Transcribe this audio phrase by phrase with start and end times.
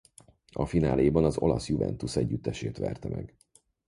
[0.51, 3.35] A fináléban az olasz Juventus együttesét verte meg.